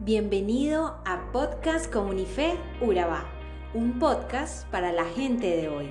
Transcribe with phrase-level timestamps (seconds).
[0.00, 3.24] Bienvenido a Podcast Comunife Urabá,
[3.74, 5.90] un podcast para la gente de hoy.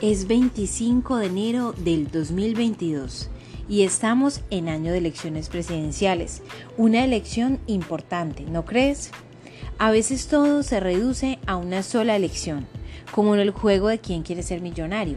[0.00, 3.28] Es 25 de enero del 2022
[3.68, 6.42] y estamos en año de elecciones presidenciales,
[6.76, 9.10] una elección importante, ¿no crees?
[9.78, 12.66] A veces todo se reduce a una sola elección,
[13.12, 15.16] como en el juego de quién quiere ser millonario,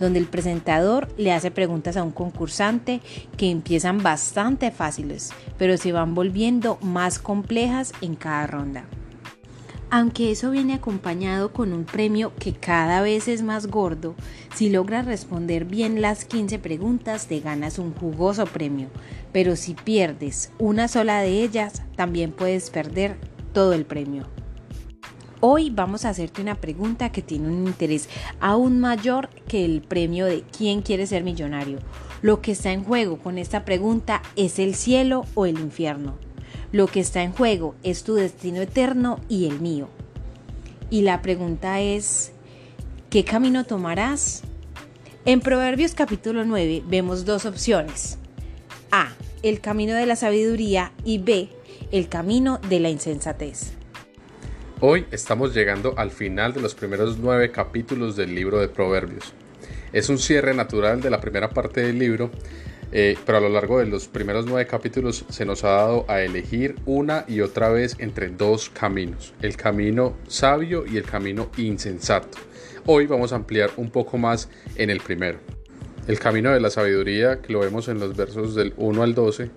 [0.00, 3.00] donde el presentador le hace preguntas a un concursante
[3.36, 8.84] que empiezan bastante fáciles, pero se van volviendo más complejas en cada ronda.
[9.90, 14.16] Aunque eso viene acompañado con un premio que cada vez es más gordo,
[14.54, 18.88] si logras responder bien las 15 preguntas te ganas un jugoso premio,
[19.32, 23.16] pero si pierdes una sola de ellas también puedes perder
[23.54, 24.26] todo el premio.
[25.40, 28.08] Hoy vamos a hacerte una pregunta que tiene un interés
[28.40, 31.78] aún mayor que el premio de quién quiere ser millonario.
[32.20, 36.14] Lo que está en juego con esta pregunta es el cielo o el infierno.
[36.72, 39.88] Lo que está en juego es tu destino eterno y el mío.
[40.90, 42.32] Y la pregunta es,
[43.10, 44.42] ¿qué camino tomarás?
[45.26, 48.18] En Proverbios capítulo 9 vemos dos opciones.
[48.90, 51.50] A, el camino de la sabiduría y B,
[51.94, 53.74] el camino de la insensatez.
[54.80, 59.32] Hoy estamos llegando al final de los primeros nueve capítulos del libro de Proverbios.
[59.92, 62.32] Es un cierre natural de la primera parte del libro,
[62.90, 66.20] eh, pero a lo largo de los primeros nueve capítulos se nos ha dado a
[66.22, 72.38] elegir una y otra vez entre dos caminos, el camino sabio y el camino insensato.
[72.86, 75.38] Hoy vamos a ampliar un poco más en el primero.
[76.08, 79.52] El camino de la sabiduría, que lo vemos en los versos del 1 al 12,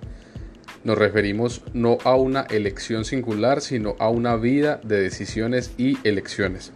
[0.84, 6.72] nos referimos no a una elección singular, sino a una vida de decisiones y elecciones.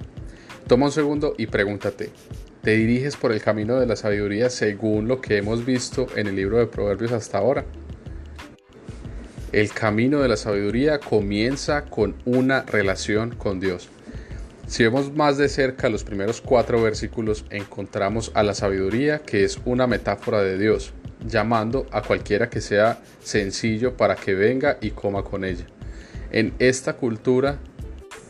[0.67, 2.09] Toma un segundo y pregúntate,
[2.61, 6.35] ¿te diriges por el camino de la sabiduría según lo que hemos visto en el
[6.35, 7.65] libro de Proverbios hasta ahora?
[9.51, 13.89] El camino de la sabiduría comienza con una relación con Dios.
[14.65, 19.59] Si vemos más de cerca los primeros cuatro versículos, encontramos a la sabiduría, que es
[19.65, 20.93] una metáfora de Dios,
[21.25, 25.65] llamando a cualquiera que sea sencillo para que venga y coma con ella.
[26.31, 27.57] En esta cultura,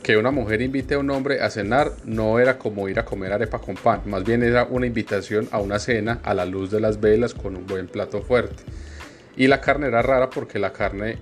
[0.04, 3.34] que una mujer invite a un hombre a cenar no era como ir a comer
[3.34, 6.80] arepa con pan, más bien era una invitación a una cena a la luz de
[6.80, 8.64] las velas con un buen plato fuerte.
[9.38, 11.20] Y la carne era rara porque la carne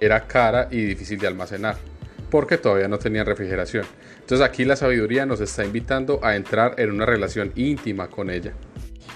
[0.00, 1.76] era cara y difícil de almacenar,
[2.30, 3.86] porque todavía no tenía refrigeración.
[4.20, 8.52] Entonces aquí la sabiduría nos está invitando a entrar en una relación íntima con ella.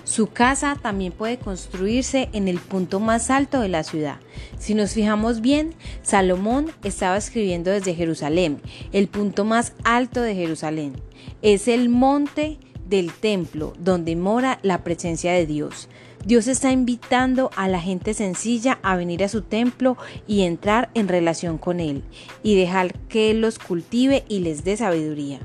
[0.05, 4.19] Su casa también puede construirse en el punto más alto de la ciudad.
[4.59, 8.61] Si nos fijamos bien, Salomón estaba escribiendo desde Jerusalén,
[8.93, 10.95] el punto más alto de Jerusalén.
[11.43, 15.89] Es el monte del templo donde mora la presencia de Dios.
[16.27, 19.97] Dios está invitando a la gente sencilla a venir a su templo
[20.27, 22.03] y entrar en relación con Él
[22.43, 25.41] y dejar que Él los cultive y les dé sabiduría.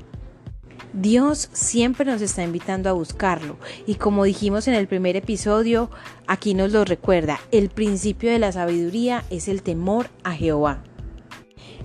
[0.92, 5.90] Dios siempre nos está invitando a buscarlo y como dijimos en el primer episodio,
[6.26, 10.82] aquí nos lo recuerda, el principio de la sabiduría es el temor a Jehová.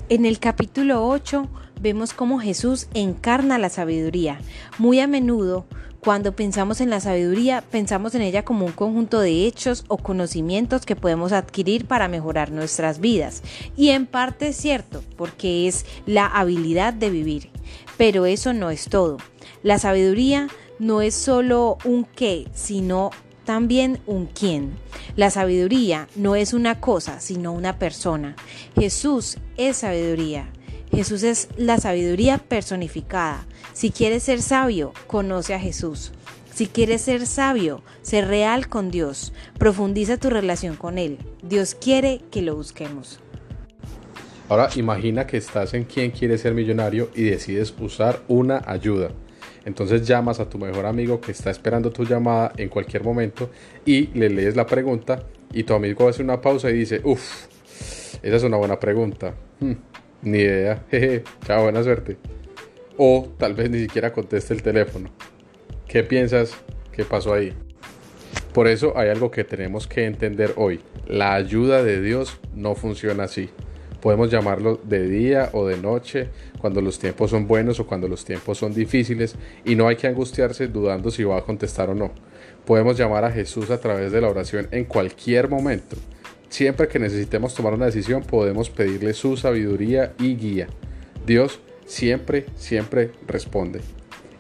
[0.10, 1.50] En el capítulo 8
[1.82, 4.40] vemos cómo Jesús encarna la sabiduría.
[4.78, 5.66] Muy a menudo,
[6.02, 10.84] cuando pensamos en la sabiduría, pensamos en ella como un conjunto de hechos o conocimientos
[10.84, 13.44] que podemos adquirir para mejorar nuestras vidas.
[13.78, 17.50] Y en parte es cierto, porque es la habilidad de vivir.
[17.98, 19.18] Pero eso no es todo.
[19.62, 20.48] La sabiduría
[20.80, 23.12] no es solo un qué, sino
[23.46, 24.72] también un quién.
[25.16, 28.36] La sabiduría no es una cosa, sino una persona.
[28.76, 30.50] Jesús es sabiduría.
[30.92, 33.46] Jesús es la sabiduría personificada.
[33.74, 36.12] Si quieres ser sabio, conoce a Jesús.
[36.54, 39.32] Si quieres ser sabio, sé real con Dios.
[39.58, 41.18] Profundiza tu relación con Él.
[41.42, 43.20] Dios quiere que lo busquemos.
[44.50, 49.12] Ahora imagina que estás en quien quiere ser millonario y decides usar una ayuda.
[49.64, 53.50] Entonces llamas a tu mejor amigo que está esperando tu llamada en cualquier momento
[53.86, 55.24] y le lees la pregunta
[55.54, 57.46] y tu amigo hace una pausa y dice, uff,
[58.22, 59.34] esa es una buena pregunta.
[59.60, 59.74] Hmm,
[60.22, 62.18] ni idea, jeje, chao, buena suerte.
[62.98, 65.10] O tal vez ni siquiera conteste el teléfono.
[65.88, 66.54] ¿Qué piensas
[66.92, 67.54] que pasó ahí?
[68.54, 70.82] Por eso hay algo que tenemos que entender hoy.
[71.08, 73.50] La ayuda de Dios no funciona así.
[74.02, 76.30] Podemos llamarlo de día o de noche,
[76.60, 80.08] cuando los tiempos son buenos o cuando los tiempos son difíciles, y no hay que
[80.08, 82.12] angustiarse dudando si va a contestar o no.
[82.66, 85.96] Podemos llamar a Jesús a través de la oración en cualquier momento.
[86.52, 90.68] Siempre que necesitemos tomar una decisión podemos pedirle su sabiduría y guía.
[91.26, 93.80] Dios siempre, siempre responde.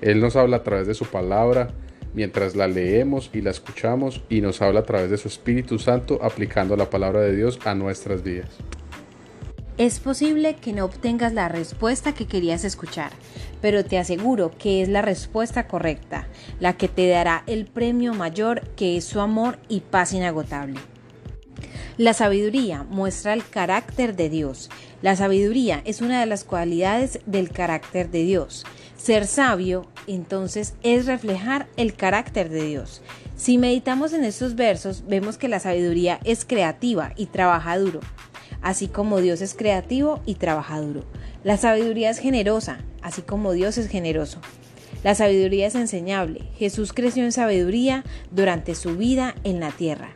[0.02, 1.70] Él nos habla a través de su palabra,
[2.14, 6.20] mientras la leemos y la escuchamos y nos habla a través de su Espíritu Santo
[6.22, 8.50] aplicando la palabra de Dios a nuestras vidas.
[9.78, 13.14] Es posible que no obtengas la respuesta que querías escuchar,
[13.62, 16.28] pero te aseguro que es la respuesta correcta,
[16.60, 20.78] la que te dará el premio mayor que es su amor y paz inagotable.
[21.98, 24.70] La sabiduría muestra el carácter de Dios.
[25.02, 28.66] La sabiduría es una de las cualidades del carácter de Dios.
[28.96, 33.02] Ser sabio, entonces, es reflejar el carácter de Dios.
[33.36, 38.00] Si meditamos en estos versos, vemos que la sabiduría es creativa y trabaja duro,
[38.62, 41.04] así como Dios es creativo y trabaja duro.
[41.44, 44.40] La sabiduría es generosa, así como Dios es generoso.
[45.04, 46.46] La sabiduría es enseñable.
[46.58, 50.16] Jesús creció en sabiduría durante su vida en la tierra.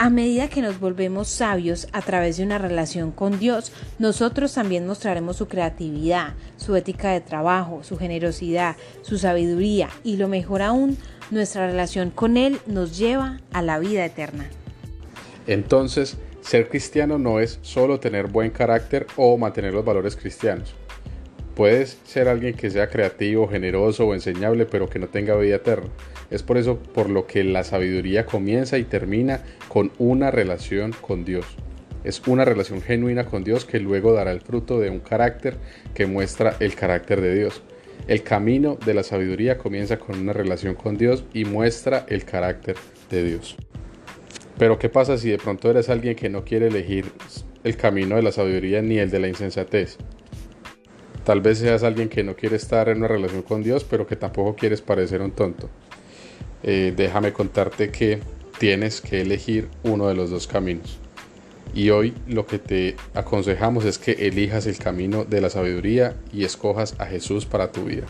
[0.00, 4.86] A medida que nos volvemos sabios a través de una relación con Dios, nosotros también
[4.86, 10.96] mostraremos su creatividad, su ética de trabajo, su generosidad, su sabiduría y lo mejor aún,
[11.32, 14.48] nuestra relación con Él nos lleva a la vida eterna.
[15.48, 20.76] Entonces, ser cristiano no es solo tener buen carácter o mantener los valores cristianos.
[21.58, 25.88] Puedes ser alguien que sea creativo, generoso o enseñable, pero que no tenga vida eterna.
[26.30, 31.24] Es por eso por lo que la sabiduría comienza y termina con una relación con
[31.24, 31.44] Dios.
[32.04, 35.56] Es una relación genuina con Dios que luego dará el fruto de un carácter
[35.94, 37.60] que muestra el carácter de Dios.
[38.06, 42.76] El camino de la sabiduría comienza con una relación con Dios y muestra el carácter
[43.10, 43.56] de Dios.
[44.58, 47.06] Pero ¿qué pasa si de pronto eres alguien que no quiere elegir
[47.64, 49.98] el camino de la sabiduría ni el de la insensatez?
[51.28, 54.16] Tal vez seas alguien que no quiere estar en una relación con Dios, pero que
[54.16, 55.68] tampoco quieres parecer un tonto.
[56.62, 58.20] Eh, déjame contarte que
[58.58, 60.96] tienes que elegir uno de los dos caminos.
[61.74, 66.44] Y hoy lo que te aconsejamos es que elijas el camino de la sabiduría y
[66.44, 68.06] escojas a Jesús para tu vida.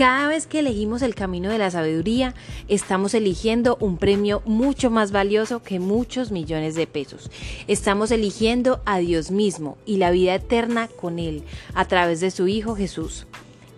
[0.00, 2.34] Cada vez que elegimos el camino de la sabiduría,
[2.68, 7.30] estamos eligiendo un premio mucho más valioso que muchos millones de pesos.
[7.66, 11.42] Estamos eligiendo a Dios mismo y la vida eterna con Él
[11.74, 13.26] a través de su Hijo Jesús.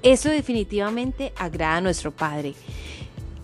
[0.05, 2.55] Eso definitivamente agrada a nuestro Padre.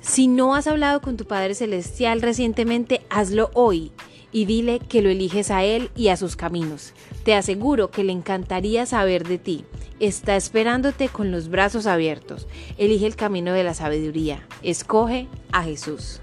[0.01, 3.91] Si no has hablado con tu Padre Celestial recientemente, hazlo hoy
[4.33, 6.93] y dile que lo eliges a Él y a sus caminos.
[7.25, 9.65] Te aseguro que le encantaría saber de ti
[10.01, 12.47] está esperándote con los brazos abiertos.
[12.77, 14.47] Elige el camino de la sabiduría.
[14.63, 16.21] Escoge a Jesús.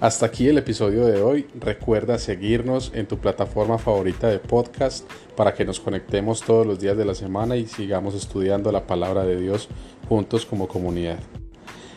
[0.00, 1.46] Hasta aquí el episodio de hoy.
[1.58, 6.96] Recuerda seguirnos en tu plataforma favorita de podcast para que nos conectemos todos los días
[6.96, 9.68] de la semana y sigamos estudiando la palabra de Dios
[10.08, 11.18] juntos como comunidad.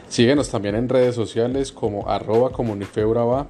[0.07, 3.49] Síguenos también en redes sociales como arroba comunifeuraba